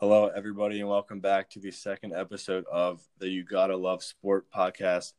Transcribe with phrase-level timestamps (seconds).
[0.00, 4.46] Hello, everybody, and welcome back to the second episode of the You Gotta Love Sport
[4.50, 5.12] podcast.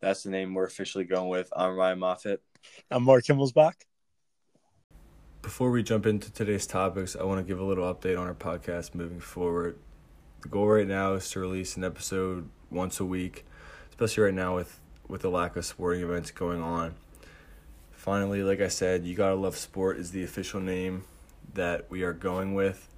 [0.00, 1.52] That's the name we're officially going with.
[1.56, 2.40] I'm Ryan Moffitt.
[2.88, 3.72] I'm Mark Himmelsbach.
[5.42, 8.34] Before we jump into today's topics, I want to give a little update on our
[8.34, 9.76] podcast moving forward.
[10.42, 13.44] The goal right now is to release an episode once a week,
[13.90, 14.78] especially right now with,
[15.08, 16.94] with the lack of sporting events going on.
[17.90, 21.06] Finally, like I said, You Gotta Love Sport is the official name
[21.54, 22.88] that we are going with.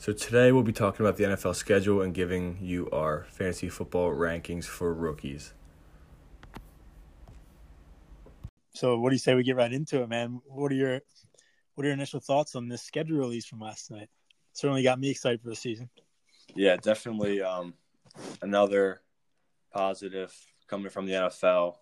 [0.00, 4.10] So today we'll be talking about the NFL schedule and giving you our fantasy football
[4.10, 5.52] rankings for rookies.
[8.72, 10.40] So what do you say we get right into it, man?
[10.46, 11.00] What are your
[11.74, 14.08] what are your initial thoughts on this schedule release from last night?
[14.54, 15.90] Certainly got me excited for the season.
[16.54, 17.74] Yeah, definitely um,
[18.40, 19.02] another
[19.70, 20.34] positive
[20.66, 21.74] coming from the NFL.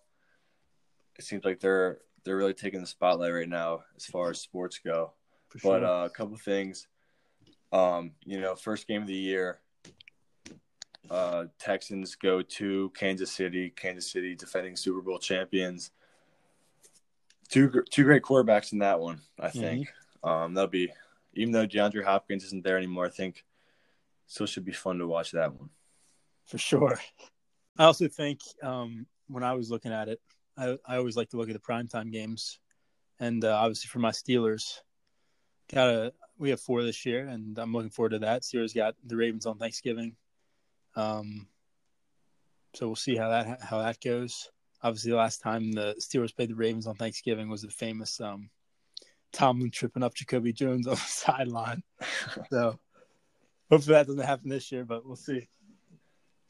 [1.16, 4.80] It seems like they're they're really taking the spotlight right now as far as sports
[4.84, 5.12] go.
[5.56, 5.78] Sure.
[5.78, 6.88] But uh, a couple things
[7.72, 9.58] um, you know, first game of the year,
[11.10, 13.70] uh, Texans go to Kansas City.
[13.70, 15.90] Kansas City defending Super Bowl champions.
[17.48, 19.20] Two two great quarterbacks in that one.
[19.40, 19.60] I mm-hmm.
[19.60, 20.28] think mm-hmm.
[20.28, 20.90] um, that'll be
[21.34, 23.06] even though DeAndre Hopkins isn't there anymore.
[23.06, 23.44] I think
[24.26, 25.70] still should be fun to watch that one
[26.48, 26.98] for sure.
[27.78, 30.20] I also think um, when I was looking at it,
[30.56, 32.58] I, I always like to look at the primetime games,
[33.20, 34.80] and uh, obviously for my Steelers,
[35.72, 38.42] gotta we have four this year, and I'm looking forward to that.
[38.42, 40.16] Steelers got the Ravens on Thanksgiving,
[40.96, 41.46] um,
[42.74, 44.50] so we'll see how that how that goes.
[44.82, 48.50] Obviously, the last time the Steelers played the Ravens on Thanksgiving was the famous um,
[49.32, 51.82] Tomlin tripping up Jacoby Jones on the sideline.
[52.50, 52.78] so
[53.70, 55.48] hopefully that doesn't happen this year, but we'll see.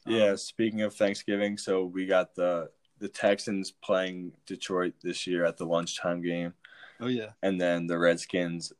[0.05, 5.45] Yeah, um, speaking of Thanksgiving, so we got the the Texans playing Detroit this year
[5.45, 6.53] at the lunchtime game.
[6.99, 7.31] Oh yeah.
[7.41, 8.73] And then the Redskins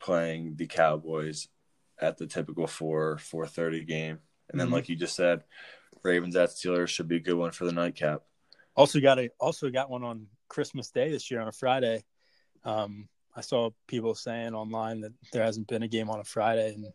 [0.00, 1.48] playing the Cowboys
[2.00, 4.18] at the typical four four thirty game,
[4.50, 4.74] and then mm-hmm.
[4.74, 5.44] like you just said,
[6.02, 8.22] Ravens at Steelers should be a good one for the nightcap.
[8.76, 12.04] Also got a also got one on Christmas Day this year on a Friday.
[12.64, 16.74] Um, I saw people saying online that there hasn't been a game on a Friday
[16.74, 16.92] in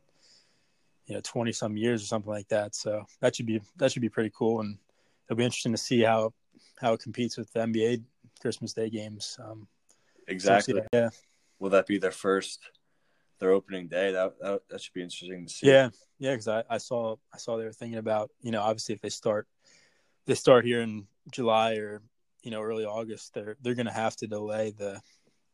[1.06, 2.76] you know twenty some years or something like that.
[2.76, 4.78] So that should be that should be pretty cool, and
[5.26, 6.34] it'll be interesting to see how
[6.80, 8.04] how it competes with the NBA
[8.42, 9.38] Christmas Day games.
[9.44, 9.68] Um,
[10.28, 10.76] exactly.
[10.76, 11.10] So yeah.
[11.60, 12.60] Will that be their first
[13.44, 14.14] their opening day.
[14.14, 15.68] That that, that should be interesting to see.
[15.68, 18.96] Yeah, yeah, because I, I saw I saw they were thinking about you know obviously
[18.96, 19.48] if they start
[20.26, 22.02] they start here in July or
[22.42, 25.02] you know early August, they're they're going to have to delay the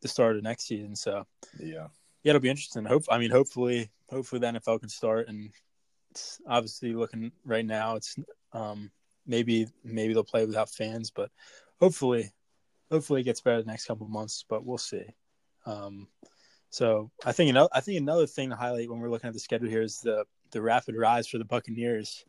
[0.02, 0.94] the start of next season.
[0.94, 1.26] So
[1.58, 1.88] yeah,
[2.22, 2.84] yeah, it'll be interesting.
[2.84, 5.50] Hope I mean hopefully hopefully the NFL can start and
[6.12, 8.16] it's obviously looking right now it's
[8.52, 8.90] um
[9.26, 11.30] maybe maybe they'll play without fans, but
[11.80, 12.30] hopefully
[12.90, 14.44] hopefully it gets better the next couple months.
[14.48, 15.04] But we'll see.
[15.66, 16.08] Um,
[16.70, 19.40] so I think another I think another thing to highlight when we're looking at the
[19.40, 22.24] schedule here is the the rapid rise for the Buccaneers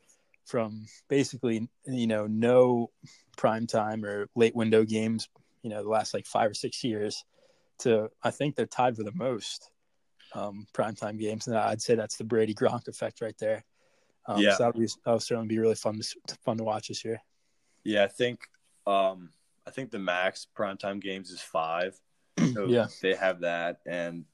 [0.46, 2.90] from basically you know no
[3.38, 5.30] prime time or late window games
[5.62, 7.24] you know the last like five or six years
[7.80, 9.70] to I think they're tied for the most
[10.34, 13.64] um, prime time games and I'd say that's the Brady Gronk effect right there.
[14.28, 16.88] Um, yeah, so that would, be, that'll certainly be really fun to fun to watch
[16.88, 17.22] this year.
[17.84, 18.40] Yeah, I think
[18.86, 19.32] um,
[19.66, 22.00] I think the max prime time games is five.
[22.54, 24.26] So yeah, they have that, and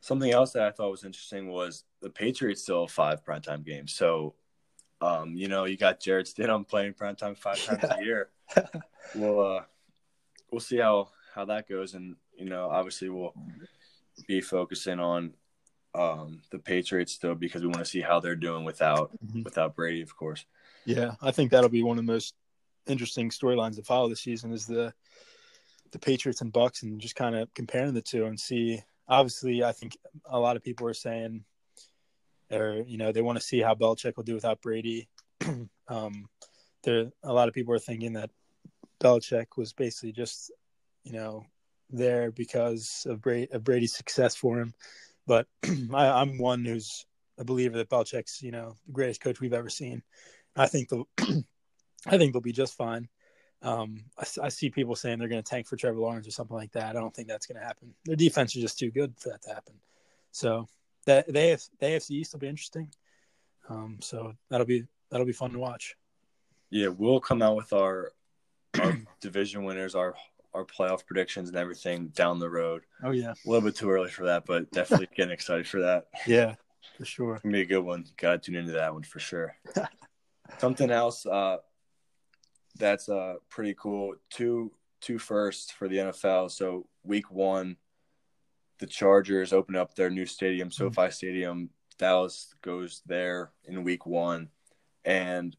[0.00, 3.94] Something else that I thought was interesting was the Patriots still have five primetime games.
[3.94, 4.34] So,
[5.00, 7.96] um, you know, you got Jarrett Stidham playing primetime five times yeah.
[7.98, 8.30] a year.
[9.14, 9.62] we'll uh,
[10.50, 13.34] we'll see how how that goes, and you know, obviously we'll
[14.26, 15.34] be focusing on
[15.94, 19.42] um, the Patriots still because we want to see how they're doing without mm-hmm.
[19.42, 20.44] without Brady, of course.
[20.84, 22.34] Yeah, I think that'll be one of the most
[22.86, 24.92] interesting storylines to follow this season is the
[25.92, 29.72] the Patriots and Bucs, and just kind of comparing the two and see obviously, I
[29.72, 31.44] think a lot of people are saying,
[32.50, 35.08] or you know, they want to see how Belichick will do without Brady.
[35.88, 36.28] um,
[36.84, 38.30] there, a lot of people are thinking that
[39.02, 40.52] Belichick was basically just,
[41.04, 41.44] you know,
[41.90, 44.72] there because of, of Brady's success for him.
[45.26, 45.46] But
[45.92, 47.04] I, am one who's
[47.38, 50.02] a believer that Belichick's, you know, the greatest coach we've ever seen.
[50.56, 51.08] I think they'll,
[52.06, 53.08] I think they'll be just fine.
[53.62, 56.56] Um, I, I, see people saying they're going to tank for Trevor Lawrence or something
[56.56, 56.96] like that.
[56.96, 57.92] I don't think that's going to happen.
[58.06, 59.74] Their defense is just too good for that to happen.
[60.32, 60.66] So
[61.06, 62.88] that they have the AFC East will be interesting.
[63.68, 65.94] Um, so that'll be that'll be fun to watch.
[66.70, 68.12] Yeah, we'll come out with our
[68.80, 70.14] our division winners, our
[70.54, 72.82] our playoff predictions and everything down the road.
[73.02, 76.06] Oh yeah, a little bit too early for that, but definitely getting excited for that.
[76.26, 76.54] Yeah,
[76.96, 77.34] for sure.
[77.34, 78.04] It's gonna be a good one.
[78.16, 79.54] Got to tune into that one for sure.
[80.58, 81.26] Something else.
[81.26, 81.58] Uh,
[82.78, 84.14] that's uh pretty cool.
[84.30, 86.50] Two two firsts for the NFL.
[86.50, 87.76] So week one,
[88.78, 90.92] the Chargers open up their new stadium, Mm-hmm.
[90.94, 91.70] SoFi Stadium.
[91.98, 94.48] Dallas goes there in week one,
[95.04, 95.54] and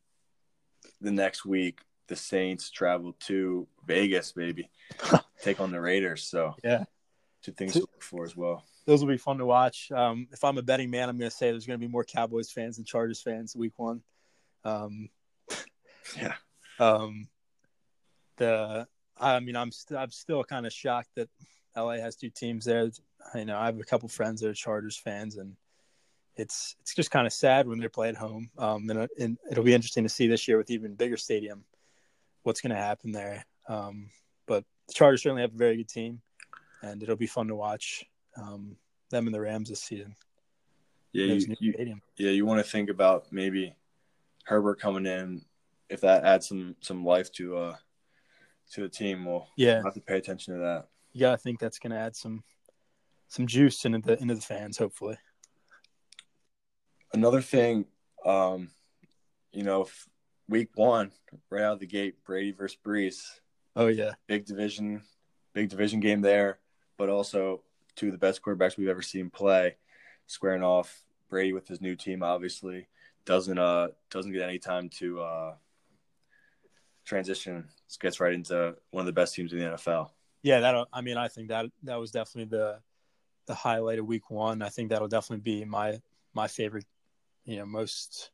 [1.02, 4.70] the next week the Saints travel to Vegas, baby,
[5.42, 6.24] take on the Raiders.
[6.24, 6.84] So Yeah.
[7.44, 8.64] two things to look for as well.
[8.88, 9.92] Those will be fun to watch.
[9.92, 12.04] Um, if I'm a betting man, I'm going to say there's going to be more
[12.04, 14.02] Cowboys fans than Chargers fans week one.
[14.64, 15.10] Um,
[16.18, 16.34] Yeah,
[16.82, 17.28] um,
[18.38, 18.88] the
[19.18, 21.30] I mean, I'm st- I'm still kind of shocked that
[21.78, 22.90] LA has two teams there.
[23.36, 25.56] You know I have a couple friends that are Chargers fans, and
[26.36, 28.50] it's it's just kind of sad when they play at home.
[28.58, 31.64] Um, and, and it'll be interesting to see this year with even bigger stadium
[32.44, 33.46] what's going to happen there.
[33.70, 34.10] Um,
[34.48, 36.22] but the Chargers certainly have a very good team,
[36.82, 38.04] and it'll be fun to watch
[38.36, 38.76] um,
[39.12, 40.16] them and the Rams this season.
[41.14, 41.26] yeah.
[41.36, 43.76] You, you, yeah, you want to think about maybe
[44.46, 45.44] Herbert coming in
[45.92, 47.76] if that adds some some life to uh
[48.72, 49.26] to the team.
[49.26, 50.88] We'll Yeah, have to pay attention to that.
[51.20, 52.44] got to think that's going to add some
[53.28, 55.18] some juice into the into the fans, hopefully.
[57.14, 57.86] Another thing,
[58.26, 58.70] um,
[59.52, 59.88] you know,
[60.48, 61.12] week one,
[61.50, 63.22] right out of the gate, Brady versus Brees,
[63.76, 65.02] Oh yeah, big division,
[65.54, 66.60] big division game there,
[66.98, 67.64] but also
[67.98, 69.76] two of the best quarterbacks we've ever seen play,
[70.28, 71.04] squaring off.
[71.30, 72.88] Brady with his new team, obviously,
[73.26, 75.56] doesn't uh doesn't get any time to uh
[77.06, 77.68] transition.
[78.00, 80.10] Gets right into one of the best teams in the NFL.
[80.44, 82.80] Yeah, that I mean, I think that that was definitely the
[83.48, 84.62] the highlight of week one.
[84.62, 86.00] I think that'll definitely be my
[86.34, 86.86] my favorite,
[87.46, 88.32] you know, most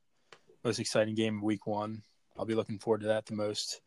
[0.64, 2.04] most exciting game of week one.
[2.38, 3.82] I'll be looking forward to that the most.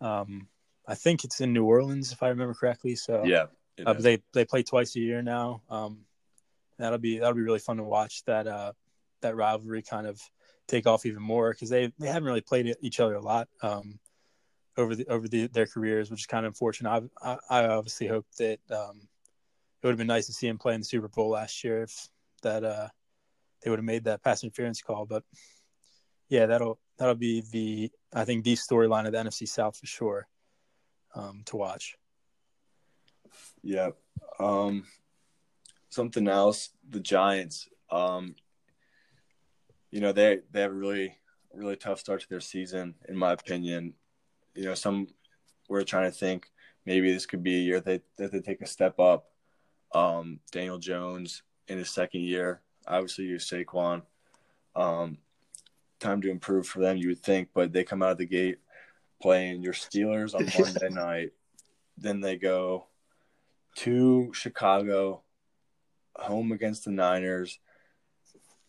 [0.00, 0.48] Um,
[0.86, 2.94] I think it's in New Orleans, if I remember correctly.
[2.94, 3.46] So Yeah,
[3.84, 5.62] uh, they they play twice a year now.
[5.68, 6.04] Um,
[6.78, 8.72] that'll be that'll be really fun to watch that uh,
[9.22, 10.20] that rivalry kind of
[10.66, 13.98] take off even more because they they haven't really played each other a lot um,
[14.80, 16.90] over the over the, their careers, which is kind of unfortunate.
[17.22, 19.00] I, I, I obviously hope that um,
[19.82, 21.82] it would have been nice to see him play in the Super Bowl last year
[21.82, 22.08] if
[22.42, 22.88] that uh,
[23.62, 25.06] they would have made that pass interference call.
[25.06, 25.22] But
[26.28, 30.26] yeah, that'll that'll be the I think the storyline of the NFC South for sure
[31.14, 31.96] um, to watch.
[33.62, 33.90] Yeah.
[34.38, 34.84] Um,
[35.90, 37.68] something else, the Giants.
[37.90, 38.34] Um,
[39.90, 41.16] you know, they they have a really
[41.52, 43.94] really tough start to their season, in my opinion.
[44.54, 45.08] You know, some
[45.68, 46.46] we're trying to think
[46.84, 49.26] maybe this could be a year that that they take a step up.
[49.94, 54.02] Um, Daniel Jones in his second year, obviously you Saquon.
[54.76, 55.18] Um,
[55.98, 58.58] time to improve for them, you would think, but they come out of the gate
[59.20, 61.32] playing your Steelers on Monday night.
[61.98, 62.86] Then they go
[63.76, 65.22] to Chicago,
[66.16, 67.58] home against the Niners,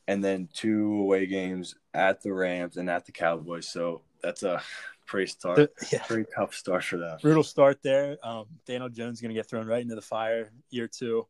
[0.08, 3.68] and then two away games at the Rams and at the Cowboys.
[3.68, 4.62] So that's a
[5.12, 6.04] pretty start, The- yeah.
[6.04, 7.20] pretty tough start for them.
[7.22, 8.18] brutal start there.
[8.24, 11.28] Um, Daniel Jones is going to get thrown right into the fire year two.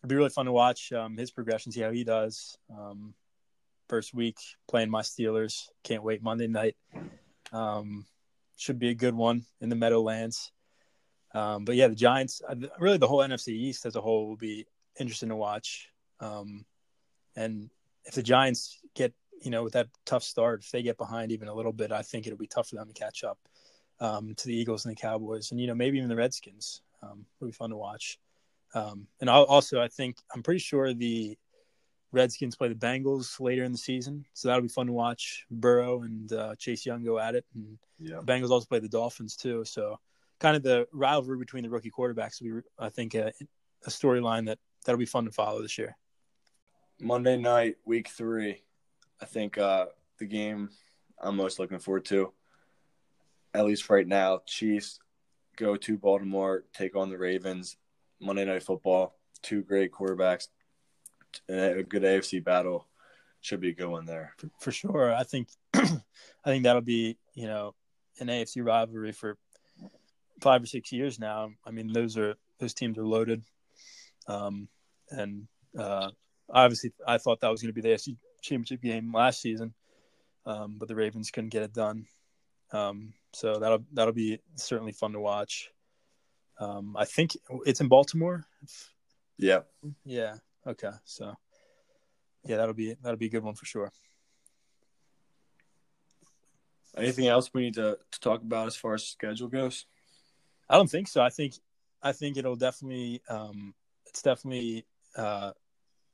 [0.00, 2.56] It'd be really fun to watch um, his progression, see how he does.
[2.76, 3.14] Um,
[3.88, 4.38] first week
[4.68, 5.68] playing my Steelers.
[5.84, 6.22] Can't wait.
[6.22, 6.76] Monday night.
[7.52, 8.06] Um,
[8.56, 10.50] should be a good one in the Meadowlands.
[11.34, 14.36] Um, but yeah, the Giants, uh, really the whole NFC East as a whole will
[14.36, 14.66] be
[14.98, 15.88] interesting to watch.
[16.20, 16.64] Um,
[17.36, 17.70] and
[18.04, 19.12] if the Giants get,
[19.42, 22.02] you know, with that tough start, if they get behind even a little bit, I
[22.02, 23.38] think it'll be tough for them to catch up
[24.00, 26.82] um, to the Eagles and the Cowboys, and you know maybe even the Redskins.
[27.02, 28.18] Um, it'll be fun to watch.
[28.74, 31.38] Um, and I'll, also, I think I'm pretty sure the
[32.12, 35.46] Redskins play the Bengals later in the season, so that'll be fun to watch.
[35.50, 38.20] Burrow and uh, Chase Young go at it, and Yeah.
[38.20, 39.64] the Bengals also play the Dolphins too.
[39.64, 39.98] So
[40.38, 43.32] kind of the rivalry between the rookie quarterbacks will be, I think, a,
[43.86, 45.96] a storyline that that'll be fun to follow this year.
[47.00, 48.62] Monday night, week three.
[49.20, 49.86] I think uh,
[50.18, 50.70] the game
[51.20, 52.32] I'm most looking forward to,
[53.54, 55.00] at least right now, Chiefs
[55.56, 57.76] go to Baltimore, take on the Ravens.
[58.20, 60.48] Monday Night Football, two great quarterbacks,
[61.48, 62.86] a good AFC battle.
[63.40, 64.34] Should be a good one there.
[64.36, 65.14] for, for sure.
[65.14, 66.00] I think I
[66.44, 67.74] think that'll be you know
[68.18, 69.38] an AFC rivalry for
[70.40, 71.52] five or six years now.
[71.64, 73.44] I mean, those are those teams are loaded,
[74.26, 74.68] um,
[75.10, 75.46] and
[75.78, 76.10] uh,
[76.50, 79.74] obviously I thought that was going to be the AFC championship game last season,
[80.46, 82.06] um, but the Ravens couldn't get it done.
[82.72, 85.70] Um, so that'll that'll be certainly fun to watch.
[86.58, 88.46] Um, I think it's in Baltimore.
[89.38, 89.60] Yeah.
[90.04, 90.36] Yeah.
[90.66, 90.90] Okay.
[91.04, 91.34] So
[92.44, 93.92] yeah, that'll be that'll be a good one for sure.
[96.96, 99.86] Anything else we need to, to talk about as far as schedule goes?
[100.68, 101.22] I don't think so.
[101.22, 101.54] I think
[102.02, 103.74] I think it'll definitely um,
[104.06, 105.52] it's definitely uh,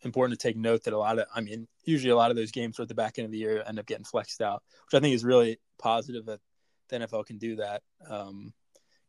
[0.05, 2.51] important to take note that a lot of I mean usually a lot of those
[2.51, 5.03] games at the back end of the year end up getting flexed out, which I
[5.03, 6.41] think is really positive that
[6.89, 8.53] the NFL can do that because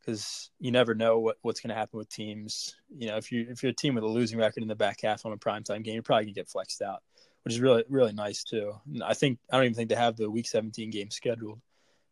[0.01, 2.75] because you never know what, what's going to happen with teams.
[2.95, 5.01] You know, if you if you're a team with a losing record in the back
[5.01, 7.01] half on a primetime game, you're probably gonna get flexed out,
[7.43, 8.73] which is really really nice too.
[8.91, 11.59] And I think I don't even think they have the Week 17 game scheduled.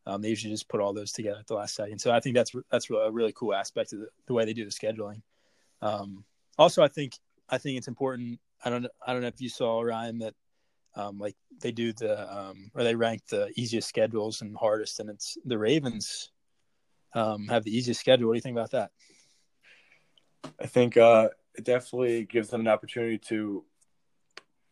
[0.05, 1.99] Um, they usually just put all those together at the last second.
[1.99, 4.65] So I think that's that's a really cool aspect of the, the way they do
[4.65, 5.21] the scheduling.
[5.81, 6.25] Um,
[6.57, 7.17] also, I think
[7.49, 8.39] I think it's important.
[8.63, 10.33] I don't I don't know if you saw Ryan that
[10.95, 15.09] um, like they do the um, or they rank the easiest schedules and hardest, and
[15.09, 16.31] it's the Ravens
[17.13, 18.27] um, have the easiest schedule.
[18.27, 18.91] What do you think about that?
[20.61, 23.63] I think uh, it definitely gives them an opportunity to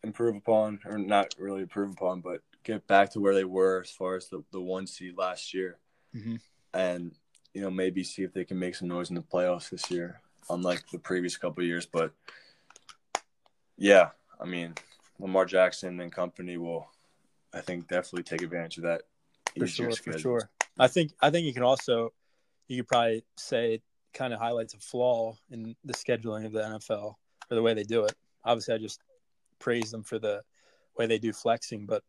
[0.03, 3.91] improve upon, or not really improve upon, but get back to where they were as
[3.91, 5.77] far as the, the one seed last year.
[6.15, 6.35] Mm-hmm.
[6.73, 7.11] And,
[7.53, 10.21] you know, maybe see if they can make some noise in the playoffs this year,
[10.49, 11.85] unlike the previous couple years.
[11.85, 12.13] But
[13.81, 14.09] yeah,
[14.39, 14.75] I mean,
[15.19, 16.87] Lamar Jackson and company will,
[17.53, 19.01] I think, definitely take advantage of that.
[19.57, 20.13] For sure, schedule.
[20.13, 20.49] for sure.
[20.77, 22.13] I think I think you can also
[22.67, 23.81] you could probably say it
[24.13, 27.15] kind of highlights a flaw in the scheduling of the NFL
[27.49, 28.13] or the way they do it.
[28.45, 29.01] Obviously, I just
[29.59, 30.41] praise them for the
[30.97, 32.03] way they do flexing, but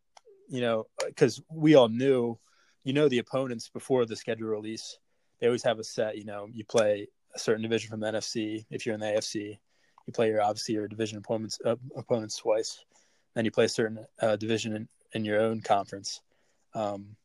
[0.48, 2.38] you know, because we all knew,
[2.84, 4.98] you know, the opponents before the schedule release,
[5.40, 6.18] they always have a set.
[6.18, 8.66] You know, you play a certain division from the NFC.
[8.70, 9.58] If you're in the AFC,
[10.06, 12.84] you play your obviously your division opponents uh, opponents twice.
[13.34, 16.20] Then you play a certain uh, division in, in your own conference.
[16.74, 17.16] Um,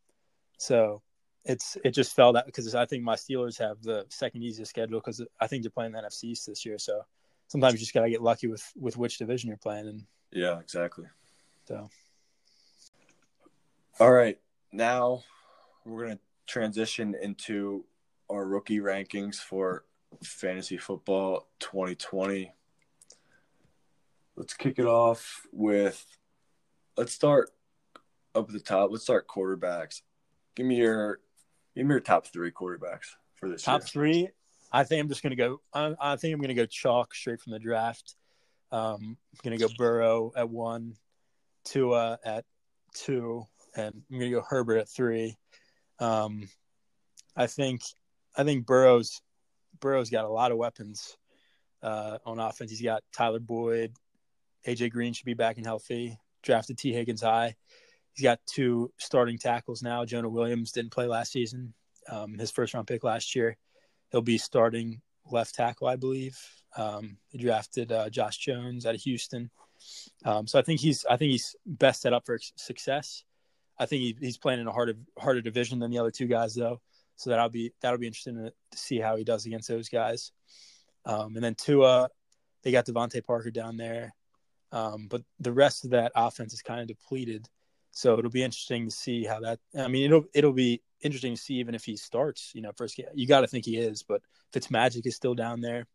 [0.57, 1.01] so
[1.45, 4.99] it's it just fell that because I think my Steelers have the second easiest schedule
[4.99, 6.77] because I think they're playing the NFC East this year.
[6.77, 7.01] So
[7.47, 11.05] sometimes you just gotta get lucky with with which division you're playing and yeah, exactly.
[11.67, 11.89] So
[13.99, 14.37] all right,
[14.71, 15.23] now
[15.85, 17.85] we're gonna transition into
[18.29, 19.85] our rookie rankings for
[20.23, 22.51] fantasy football 2020.
[24.37, 26.05] Let's kick it off with
[26.95, 27.49] let's start
[28.33, 28.91] up at the top.
[28.91, 30.01] Let's start quarterbacks.
[30.55, 31.19] Give me your
[31.77, 33.87] Give me your top three quarterbacks for this top year.
[33.87, 34.29] three.
[34.71, 35.61] I think I'm just going to go.
[35.71, 38.15] I, I, think I'm going to go chalk straight from the draft.
[38.71, 40.95] Um, I'm going to go Burrow at one,
[41.65, 42.45] Tua at
[42.95, 45.37] two, and I'm going to go Herbert at three.
[45.99, 46.49] Um,
[47.35, 47.81] I think
[48.35, 49.21] I think Burrow's
[49.79, 51.15] Burrow's got a lot of weapons
[51.83, 52.71] uh, on offense.
[52.71, 53.93] He's got Tyler Boyd,
[54.67, 56.19] AJ Green should be back and healthy.
[56.43, 57.55] Drafted Tee Higgins high.
[58.13, 60.05] He's got two starting tackles now.
[60.05, 61.73] Jonah Williams didn't play last season,
[62.09, 63.57] um, his first round pick last year.
[64.11, 66.37] He'll be starting left tackle, I believe.
[66.75, 69.49] Um, he drafted uh, Josh Jones out of Houston,
[70.25, 73.23] um, so I think he's I think he's best set up for success.
[73.79, 76.55] I think he, he's playing in a harder harder division than the other two guys,
[76.55, 76.81] though.
[77.15, 80.31] So that'll be that'll be interesting to, to see how he does against those guys.
[81.05, 82.09] Um, and then Tua,
[82.63, 84.13] they got DeVante Parker down there,
[84.71, 87.47] um, but the rest of that offense is kind of depleted.
[87.91, 89.59] So it'll be interesting to see how that.
[89.77, 92.51] I mean, it'll it'll be interesting to see even if he starts.
[92.53, 92.99] You know, first.
[93.13, 94.21] You got to think he is, but
[94.53, 95.87] Fitzmagic is still down there,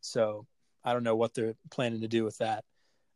[0.00, 0.46] so
[0.84, 2.64] I don't know what they're planning to do with that.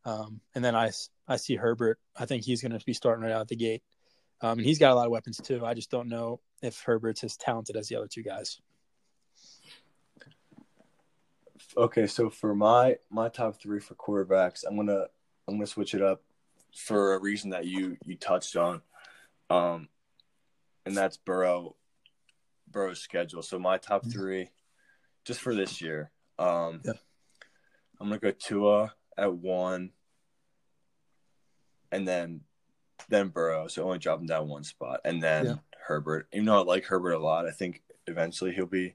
[0.04, 0.90] Um, and then I
[1.26, 1.98] I see Herbert.
[2.16, 3.82] I think he's going to be starting right out the gate,
[4.40, 5.64] um, and he's got a lot of weapons too.
[5.64, 8.60] I just don't know if Herbert's as talented as the other two guys.
[11.76, 15.06] Okay, so for my my top three for quarterbacks, I'm gonna
[15.48, 16.22] I'm gonna switch it up
[16.72, 18.80] for a reason that you you touched on,
[19.50, 19.88] um,
[20.86, 21.74] and that's Burrow
[22.70, 23.42] Burrow's schedule.
[23.42, 24.10] So my top mm-hmm.
[24.10, 24.50] three,
[25.24, 26.92] just for this year, um, yeah.
[28.00, 29.90] I'm gonna go Tua at one,
[31.90, 32.42] and then
[33.08, 33.66] then Burrow.
[33.66, 35.54] So only dropping down one spot, and then yeah.
[35.88, 36.28] Herbert.
[36.32, 38.94] Even though I like Herbert a lot, I think eventually he'll be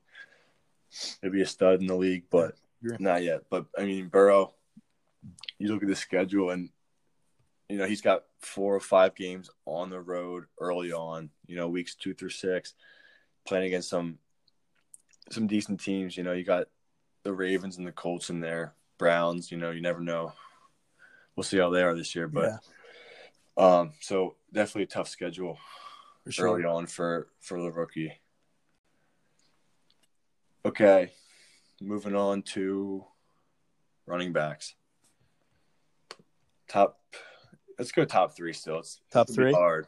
[1.21, 2.55] he'll be a stud in the league, but.
[2.81, 3.41] Not yet.
[3.49, 4.53] But I mean Burrow.
[5.57, 6.69] You look at the schedule, and
[7.69, 11.67] you know, he's got four or five games on the road early on, you know,
[11.67, 12.73] weeks two through six,
[13.45, 14.17] playing against some
[15.29, 16.17] some decent teams.
[16.17, 16.67] You know, you got
[17.23, 20.33] the Ravens and the Colts in there, Browns, you know, you never know.
[21.35, 22.27] We'll see how they are this year.
[22.27, 22.59] But
[23.57, 23.79] yeah.
[23.79, 25.57] um, so definitely a tough schedule
[26.27, 26.47] sure.
[26.47, 28.13] early on for for the rookie.
[30.65, 31.11] Okay.
[31.81, 33.05] Moving on to
[34.05, 34.75] running backs.
[36.67, 36.99] Top
[37.79, 38.79] Let's go top three still.
[38.79, 39.53] It's top three.
[39.53, 39.87] Hard.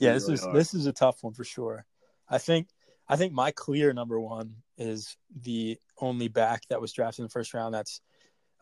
[0.00, 0.56] Yeah, this really is hard.
[0.56, 1.84] this is a tough one for sure.
[2.28, 2.68] I think
[3.06, 7.30] I think my clear number one is the only back that was drafted in the
[7.30, 7.74] first round.
[7.74, 8.00] That's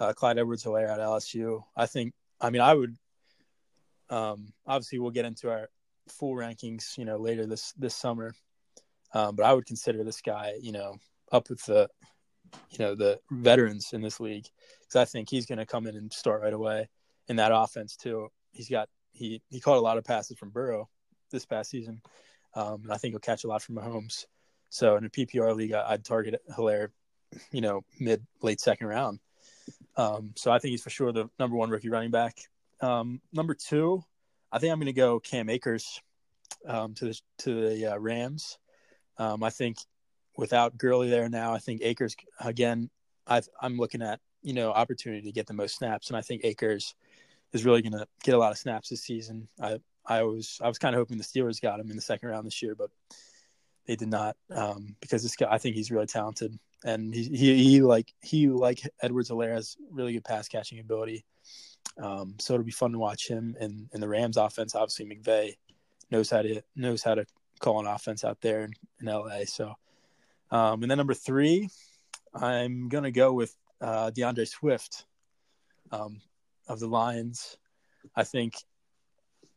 [0.01, 1.63] uh, Clyde Edwards-Helaire at LSU.
[1.77, 2.13] I think.
[2.41, 2.97] I mean, I would.
[4.11, 5.69] Um, obviously, we'll get into our
[6.09, 8.35] full rankings, you know, later this this summer.
[9.13, 10.97] Um, but I would consider this guy, you know,
[11.31, 11.89] up with the,
[12.71, 14.47] you know, the veterans in this league
[14.81, 16.89] because I think he's going to come in and start right away
[17.29, 18.29] in that offense too.
[18.53, 20.89] He's got he he caught a lot of passes from Burrow
[21.31, 22.01] this past season.
[22.55, 24.27] Um, and I think he'll catch a lot from Mahomes.
[24.71, 26.89] So in a PPR league, I'd target Helaire,
[27.53, 29.21] you know, mid late second round.
[29.97, 32.37] Um, so I think he's for sure the number one rookie running back.
[32.81, 34.03] Um, number two,
[34.51, 36.01] I think I'm going to go Cam Akers
[36.67, 38.59] um, to the to the uh, Rams.
[39.19, 39.79] Um, I think
[40.37, 42.91] without Gurley there now, I think Akers again.
[43.27, 46.45] i am looking at you know opportunity to get the most snaps, and I think
[46.45, 46.95] Akers
[47.53, 49.49] is really going to get a lot of snaps this season.
[49.61, 52.29] I I was I was kind of hoping the Steelers got him in the second
[52.29, 52.91] round this year, but
[53.87, 57.65] they did not um, because this guy I think he's really talented and he he,
[57.65, 61.25] he like he like Edwards-Helaire has really good pass catching ability.
[62.03, 64.75] Um, so it'll be fun to watch him and in the Rams offense.
[64.75, 65.55] Obviously McVay
[66.11, 67.25] knows how to knows how to
[67.61, 69.45] call an offense out there in, in LA.
[69.47, 69.75] So
[70.55, 71.69] um, and then number three,
[72.33, 75.05] I'm gonna go with uh, D'Andre Swift
[75.91, 76.21] um,
[76.69, 77.59] of the Lions.
[78.15, 78.55] I think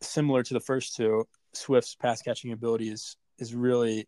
[0.02, 4.08] similar to the first two, Swift's pass catching ability is is really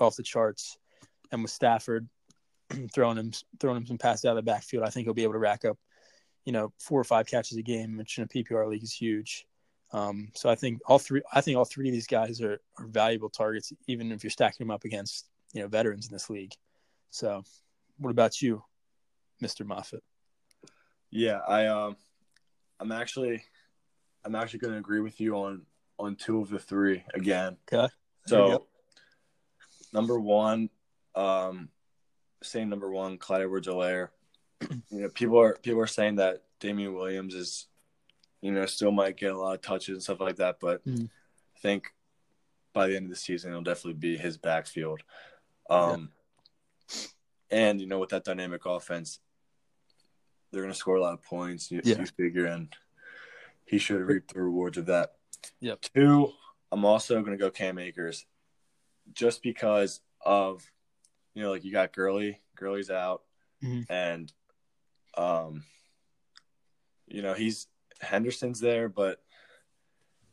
[0.00, 0.76] off the charts.
[1.30, 2.08] And with Stafford
[2.92, 5.34] throwing him throwing him some passes out of the backfield, I think he'll be able
[5.34, 5.78] to rack up,
[6.44, 9.46] you know, four or five catches a game, which in a PPR league is huge.
[9.92, 12.86] Um, so I think all three I think all three of these guys are, are
[12.86, 16.52] valuable targets, even if you're stacking them up against, you know, veterans in this league.
[17.10, 17.42] So
[17.98, 18.62] what about you,
[19.42, 19.64] Mr.
[19.64, 20.02] Moffitt?
[21.10, 21.96] Yeah, I um
[22.78, 23.42] I'm actually
[24.24, 25.62] I'm actually gonna agree with you on
[25.98, 27.56] on two of the three again.
[27.72, 27.88] Okay.
[28.26, 28.66] So
[29.92, 30.68] number one,
[31.14, 31.68] um,
[32.42, 34.08] same number one, Clyde Edwards-Helaire.
[34.70, 37.66] you know, people are people are saying that Damien Williams is,
[38.40, 41.04] you know, still might get a lot of touches and stuff like that, but mm.
[41.04, 41.84] I think
[42.72, 45.02] by the end of the season it'll definitely be his backfield.
[45.70, 46.10] Um,
[46.88, 46.96] yeah.
[47.50, 49.20] and you know, with that dynamic offense,
[50.50, 51.70] they're going to score a lot of points.
[51.70, 51.98] You, yeah.
[51.98, 52.68] you figure, and
[53.64, 55.14] he should reap the rewards of that.
[55.60, 55.80] Yep.
[55.94, 56.32] Two,
[56.70, 58.26] I'm also going to go Cam Akers
[59.12, 60.64] just because of
[61.34, 63.22] you know like you got Gurley, Gurley's out,
[63.62, 63.92] mm-hmm.
[63.92, 64.32] and
[65.16, 65.64] um,
[67.06, 67.66] you know he's
[68.00, 69.22] Henderson's there, but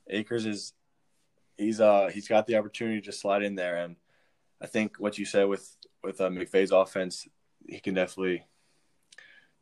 [0.09, 0.73] Akers is
[1.57, 3.95] he's uh he's got the opportunity to slide in there, and
[4.61, 7.27] I think what you said with with uh, McVay's offense,
[7.67, 8.45] he can definitely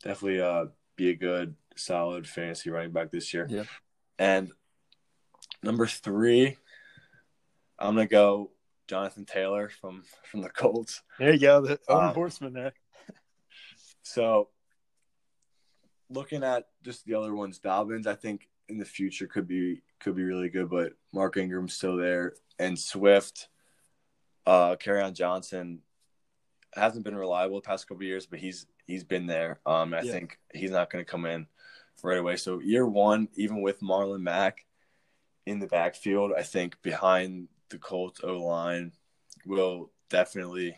[0.03, 3.47] definitely uh be a good solid fantasy running back this year.
[3.49, 3.63] Yeah.
[4.17, 4.51] And
[5.63, 6.57] number three,
[7.77, 8.51] I'm gonna go
[8.87, 11.01] Jonathan Taylor from from the Colts.
[11.17, 12.73] There you go, the own um, horseman there.
[14.01, 14.49] so,
[16.09, 20.15] looking at just the other ones, Dobbins, I think in the future could be could
[20.15, 23.47] be really good, but Mark Ingram's still there, and Swift,
[24.45, 25.81] uh, on Johnson
[26.73, 29.59] hasn't been reliable the past couple years, but he's he's been there.
[29.65, 30.11] Um, I yeah.
[30.11, 31.47] think he's not going to come in
[32.03, 32.35] right away.
[32.35, 34.65] So year one, even with Marlon Mack
[35.45, 38.91] in the backfield, I think behind the Colts O line
[39.45, 40.75] will definitely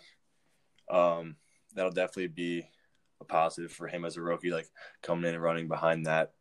[0.89, 1.37] um
[1.73, 2.67] that'll definitely be
[3.21, 4.67] a positive for him as a rookie, like
[5.01, 6.33] coming in and running behind that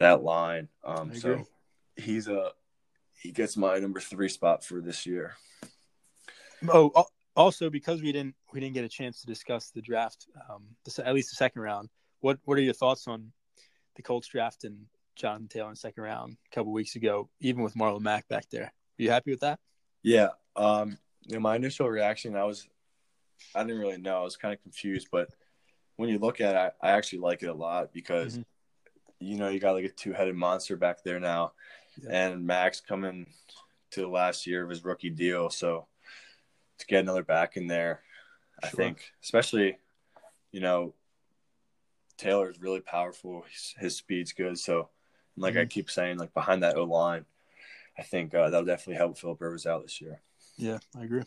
[0.00, 0.68] that line.
[0.84, 1.46] Um so
[1.96, 2.50] he's a
[3.14, 5.34] he gets my number three spot for this year.
[6.68, 7.04] Oh,
[7.36, 11.06] also because we didn't we didn't get a chance to discuss the draft, um, the,
[11.06, 11.88] at least the second round.
[12.20, 13.32] What what are your thoughts on
[13.96, 17.74] the Colts draft and Jonathan Taylor in second round a couple weeks ago, even with
[17.74, 18.64] Marlon Mack back there?
[18.64, 19.58] Are you happy with that?
[20.02, 20.28] Yeah.
[20.56, 22.66] Um, you know, my initial reaction, I was,
[23.54, 24.20] I didn't really know.
[24.20, 25.28] I was kind of confused, but
[25.96, 29.26] when you look at it, I, I actually like it a lot because, mm-hmm.
[29.26, 31.52] you know, you got like a two headed monster back there now,
[32.02, 32.26] yeah.
[32.26, 33.26] and Mack's coming
[33.92, 35.50] to the last year of his rookie deal.
[35.50, 35.86] So
[36.78, 38.02] to get another back in there,
[38.62, 38.68] sure.
[38.68, 39.78] I think, especially,
[40.52, 40.94] you know,
[42.16, 43.44] Taylor is really powerful.
[43.50, 44.58] His, his speed's good.
[44.58, 44.88] So,
[45.36, 45.62] like mm-hmm.
[45.62, 47.24] I keep saying, like behind that O line,
[47.98, 50.20] I think uh, that'll definitely help Philip Rivers out this year.
[50.56, 51.22] Yeah, I agree.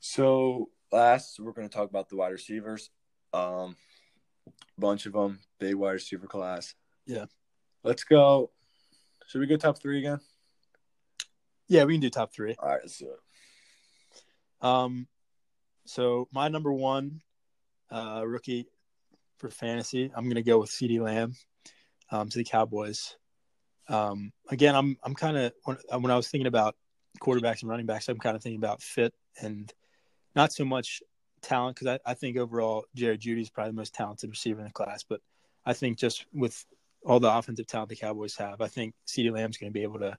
[0.00, 2.90] So last, we're going to talk about the wide receivers.
[3.32, 3.76] Um,
[4.78, 6.74] bunch of them, big wide receiver class.
[7.06, 7.24] Yeah.
[7.82, 8.50] Let's go.
[9.26, 10.20] Should we go top three again?
[11.68, 12.54] Yeah, we can do top three.
[12.58, 14.66] All right, let's do it.
[14.66, 15.06] Um,
[15.86, 17.20] so my number one
[17.90, 18.66] uh, rookie
[19.38, 21.34] for fantasy, I'm going to go with CeeDee Lamb
[22.10, 23.16] um, to the Cowboys.
[23.88, 26.74] Um, again, I'm I'm kind of when, when I was thinking about
[27.20, 29.72] quarterbacks and running backs, I'm kind of thinking about fit and
[30.34, 31.02] not so much
[31.42, 34.66] talent because I, I think overall Jared Jeudy is probably the most talented receiver in
[34.66, 35.04] the class.
[35.06, 35.20] But
[35.66, 36.64] I think just with
[37.04, 40.00] all the offensive talent the Cowboys have, I think CeeDee Lamb's going to be able
[40.00, 40.16] to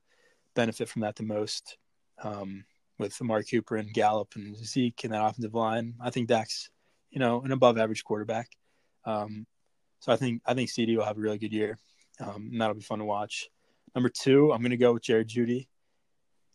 [0.55, 1.77] benefit from that the most.
[2.23, 2.65] Um,
[2.97, 6.69] with Amari Cooper and Gallup and Zeke in that offensive line, I think Dak's
[7.11, 8.49] you know an above average quarterback.
[9.05, 9.45] Um,
[9.99, 11.77] so I think I think CeeDee will have a really good year,
[12.19, 13.49] um, and that'll be fun to watch.
[13.95, 15.67] Number two, I'm going to go with Jared Jeudy.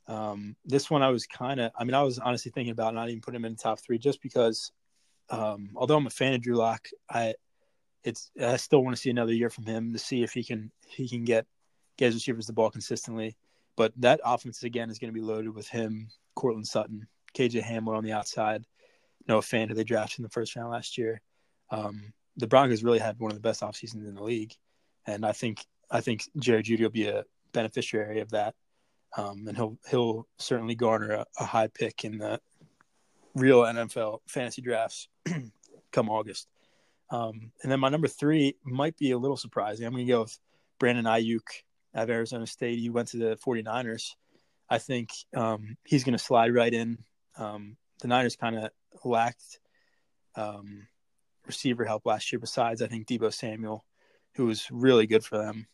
[0.06, 3.08] Um, this one I was kind of, I mean, I was honestly thinking about not
[3.08, 4.72] even putting him in the top three just because,
[5.30, 7.34] um, although I'm a fan of Drew Lock, I,
[8.02, 10.72] it's, I still want to see another year from him to see if he can,
[10.88, 11.46] he can get,
[11.96, 13.36] get his receivers the ball consistently.
[13.81, 17.97] But that offense again is going to be loaded with him, Courtland Sutton, KJ Hamler
[17.97, 18.66] on the outside.
[19.27, 21.23] Noah Fant, who they drafted in the first round last year.
[21.71, 24.53] Um, the Broncos really had one of the best off seasons in the league,
[25.07, 28.55] and I think I think Jerry Jeudy will be a beneficiary of that,
[29.16, 32.38] um, and he'll he'll certainly garner a, a, high pick in the
[33.35, 35.09] real NFL fantasy drafts
[35.90, 36.49] come August.
[37.09, 39.87] Um, and then my number three might be a little surprising.
[39.87, 40.38] I'm going to go with
[40.79, 41.62] Brandon Aiyuk
[41.94, 42.79] out of Arizona State.
[42.79, 44.14] He went to the 49ers.
[44.68, 46.98] I think um, he's going to slide right in.
[47.37, 48.70] Um, the Niners kind of
[49.05, 49.59] lacked
[50.37, 50.87] um,
[51.46, 52.38] receiver help last year.
[52.38, 53.85] Besides, I think Deebo Samuel,
[54.35, 55.66] who was really good for them.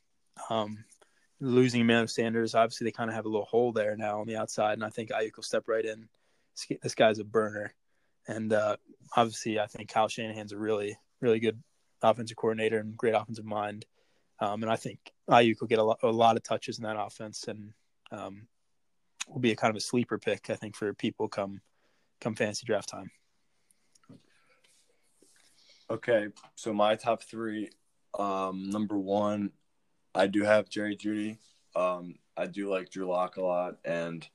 [0.51, 0.85] Um,
[1.41, 4.37] losing Emmanuel Sanders, obviously they kind of have a little hole there now on the
[4.37, 6.09] outside, and I think Aiyuk will step right in.
[6.83, 7.75] This guy's a burner,
[8.27, 8.77] and uh,
[9.15, 11.63] obviously I think Kyle Shanahan's a really, really good
[12.03, 13.85] offensive coordinator and great offensive mind.
[14.41, 14.99] Um, and I think
[15.31, 17.73] Aiyuk will get a lot, a lot of touches in that offense, and
[18.13, 18.47] um,
[19.29, 21.61] will be a kind of a sleeper pick, I think, for people come
[22.21, 23.11] come fantasy draft time.
[25.91, 27.71] Okay, so my top three.
[28.19, 29.53] Um, number one,
[30.15, 31.39] I do have Jerry Jeudy.
[31.75, 34.27] Um, I do like Drew Lock a lot, and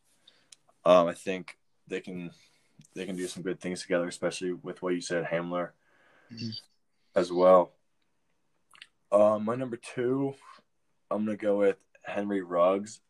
[0.85, 2.31] um, I think they can
[2.95, 5.71] they can do some good things together, especially with what you said, Hamler,
[6.33, 6.49] mm-hmm.
[7.15, 7.73] as well.
[9.11, 10.33] Um, my number two,
[11.09, 13.01] I'm gonna go with Henry Ruggs,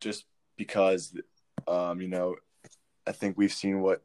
[0.00, 0.24] just
[0.56, 1.14] because,
[1.66, 2.36] um, you know,
[3.06, 4.02] I think we've seen what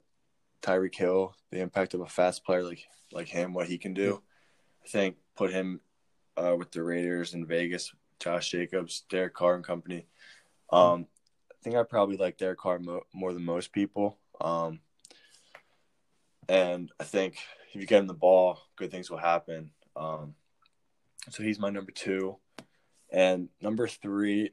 [0.61, 4.21] Tyreek Hill, the impact of a fast player like like him, what he can do.
[4.83, 5.81] I think put him
[6.37, 10.07] uh, with the Raiders in Vegas, Josh Jacobs, Derek Carr and company.
[10.71, 11.07] Um,
[11.51, 14.17] I think I probably like Derek Carr mo- more than most people.
[14.41, 14.79] Um,
[16.49, 17.37] and I think
[17.73, 19.71] if you get him the ball, good things will happen.
[19.95, 20.35] Um,
[21.29, 22.37] so he's my number two.
[23.11, 24.51] And number three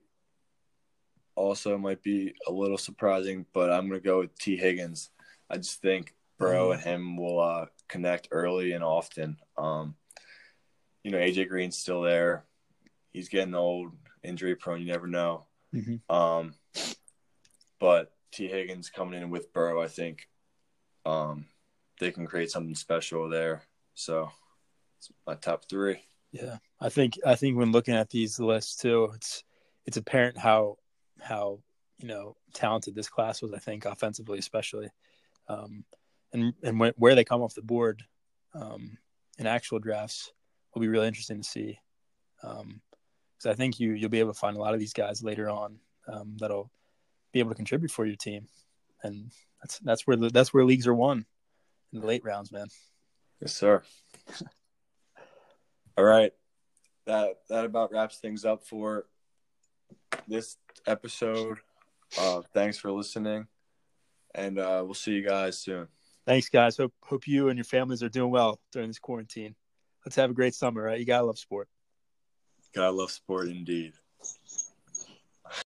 [1.34, 5.10] also might be a little surprising, but I'm going to go with Tee Higgins.
[5.50, 6.72] I just think Burrow mm-hmm.
[6.72, 9.38] and him will uh, connect early and often.
[9.56, 9.96] Um,
[11.02, 12.44] you know, AJ Green's still there.
[13.12, 14.80] He's getting old, injury prone.
[14.80, 15.46] You never know.
[15.74, 16.14] Mm-hmm.
[16.14, 16.54] Um,
[17.80, 20.28] but Tee Higgins coming in with Burrow, I think
[21.04, 21.46] um,
[21.98, 23.62] they can create something special there.
[23.94, 24.30] So
[24.98, 26.00] it's my top three.
[26.32, 29.44] Yeah, I think I think when looking at these lists too, it's
[29.86, 30.78] it's apparent how
[31.20, 31.60] how
[31.98, 33.52] you know talented this class was.
[33.52, 34.88] I think offensively, especially,
[35.48, 35.84] um,
[36.32, 38.02] and and when, where they come off the board
[38.54, 38.96] um,
[39.38, 40.32] in actual drafts
[40.72, 41.78] will be really interesting to see.
[42.42, 42.80] Um,
[43.36, 45.50] because I think you you'll be able to find a lot of these guys later
[45.50, 46.70] on um, that'll
[47.32, 48.46] be able to contribute for your team,
[49.02, 51.26] and that's that's where the, that's where leagues are won
[51.92, 52.68] in the late rounds, man.
[53.40, 53.82] Yes, sir.
[55.96, 56.32] All right,
[57.06, 59.06] that that about wraps things up for
[60.26, 61.58] this episode.
[62.18, 63.46] Uh, thanks for listening,
[64.34, 65.88] and uh, we'll see you guys soon.
[66.26, 66.76] Thanks, guys.
[66.76, 69.54] Hope hope you and your families are doing well during this quarantine.
[70.06, 70.98] Let's have a great summer, right?
[70.98, 71.68] You gotta love sport.
[72.74, 73.92] Gotta love sport indeed.